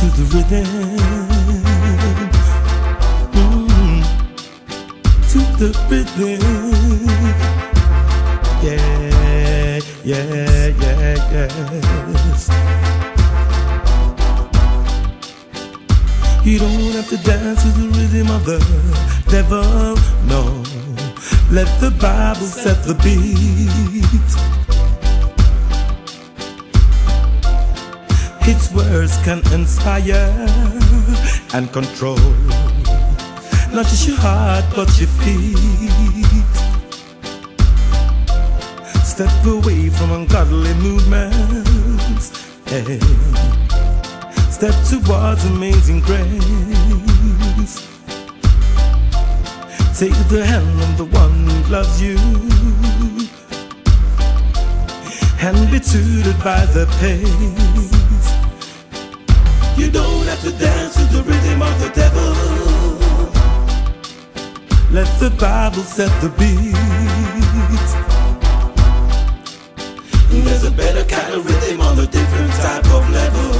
[0.00, 0.64] to the rhythm.
[3.36, 4.00] Mm,
[5.30, 6.40] to the rhythm.
[8.62, 11.10] Yeah, yeah, yeah,
[12.16, 12.48] yes.
[16.46, 18.58] You don't have to dance to the rhythm of the
[19.28, 20.64] devil, no.
[21.50, 24.19] Let the Bible set the beat.
[29.24, 30.32] Can inspire
[31.52, 32.16] and control
[33.72, 36.56] not just your heart but your feet.
[39.04, 42.32] Step away from ungodly movements.
[42.66, 42.98] Hey.
[44.50, 47.86] Step towards amazing grace.
[49.98, 52.18] Take the hand of the one who loves you
[55.42, 58.09] and be tutored by the pace.
[59.80, 62.32] You don't have to dance to the rhythm of the devil.
[64.92, 66.74] Let the Bible set the beat.
[70.44, 73.52] There's a better kind of rhythm on a different type of level.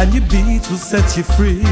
[0.00, 1.62] And your beat will set you free.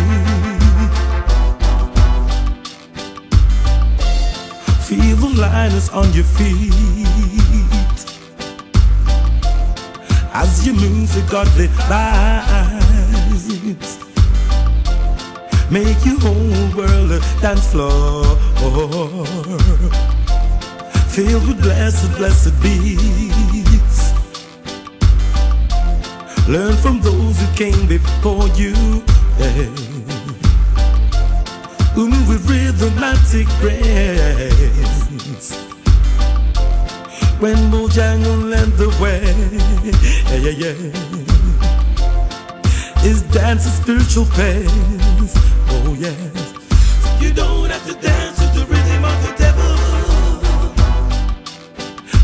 [4.86, 7.33] Feel the liners on your feet
[10.34, 13.44] as you move the godly vibes.
[15.70, 18.24] Make your whole world a dance floor
[21.14, 24.12] filled with blessed, blessed beats.
[26.48, 28.74] Learn from those who came before you.
[29.38, 29.70] Yeah.
[31.96, 35.04] Move with rhythmatic grace.
[37.44, 39.20] Rainbow jangle led the way.
[40.30, 40.76] Yeah, yeah, yeah.
[43.04, 44.70] Is dance a spiritual pace?
[45.68, 46.16] Oh, yes.
[47.20, 49.76] You don't have to dance to the rhythm of the devil.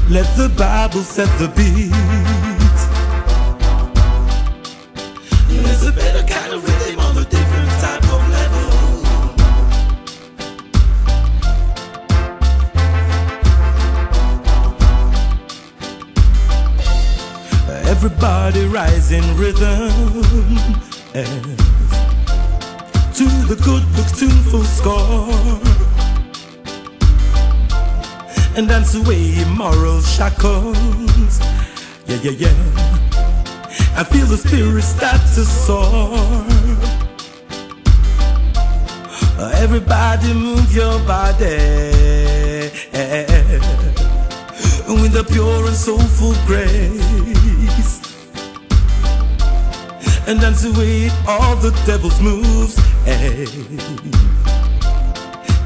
[0.09, 2.40] Let the Bible set the beat.
[18.03, 19.91] Everybody rise in rhythm
[23.13, 25.29] to the good book's tuneful score
[28.57, 31.41] and dance away moral shackles.
[32.07, 32.57] Yeah, yeah, yeah.
[33.95, 36.17] I feel the spirit start to soar.
[39.61, 42.71] Everybody move your body
[44.95, 47.01] with a pure and soulful grace.
[50.27, 52.77] And dance away all the devil's moves.
[53.05, 53.47] Hey.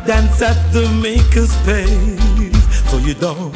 [0.07, 2.91] Dance at the maker's pace.
[2.91, 3.55] So you don't,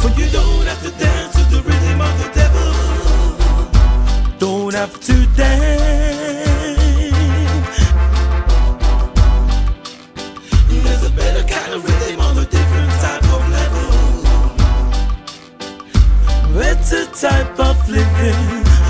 [0.00, 2.72] so you don't have to dance to the rhythm of the devil.
[4.38, 5.81] Don't have to dance.
[16.52, 18.36] Better type of living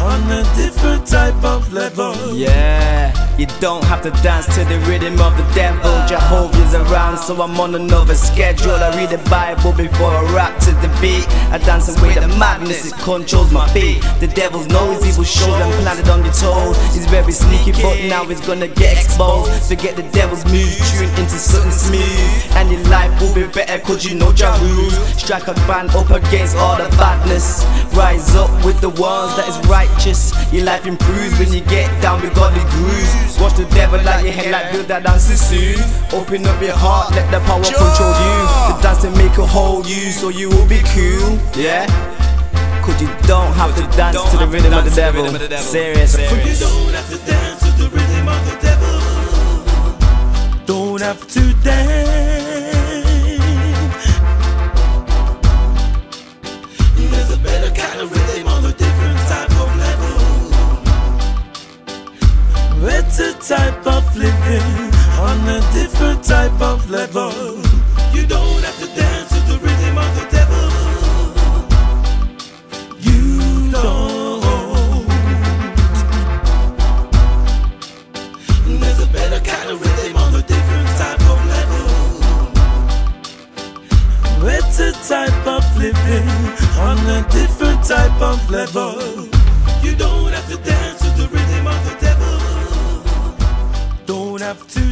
[0.02, 2.12] on a different type of level.
[2.34, 5.94] Yeah, you don't have to dance to the rhythm of the devil.
[6.08, 8.72] Jehovah's around, so I'm on another schedule.
[8.72, 11.26] I read the Bible before I rap to the beat.
[11.50, 14.00] I dance away the madness, it controls my beat.
[14.20, 16.76] The devil's his evil shows and planted on your toes.
[16.94, 19.50] He's very sneaky, but now he's gonna get exposed.
[19.68, 22.56] Forget the devil's move, tune into something smooth.
[22.56, 24.94] And your life will be better cause you know your rules.
[25.18, 27.64] Strike a band up against all the badness.
[27.94, 30.32] Rise up with the ones that is righteous.
[30.52, 33.38] Your life improves when you get down with godly grooves.
[33.40, 35.80] Watch the devil like your head like build that dances soon.
[36.12, 38.46] Open up your heart, let the power control you.
[38.68, 41.38] The dance and make a whole you so you will be cool.
[41.56, 41.86] Yeah?
[42.82, 45.26] Cause you don't have to dance to the rhythm of the devil.
[45.58, 46.12] Serious.
[46.14, 49.00] So you don't have to dance to the rhythm of the devil.
[50.66, 52.72] Don't have to dance.
[56.96, 60.16] There's a better kind of rhythm on a different type of level.
[62.80, 64.91] Better type of living
[65.32, 67.32] on a different type of level.
[68.12, 70.66] You don't have to dance to the rhythm of the devil.
[73.08, 73.24] You
[73.72, 74.42] don't.
[78.80, 81.84] There's a better kind of rhythm on a different type of level.
[84.56, 86.28] It's a type of living
[86.88, 88.94] on a different type of level.
[89.82, 92.38] You don't have to dance to the rhythm of the devil.
[94.04, 94.91] Don't have to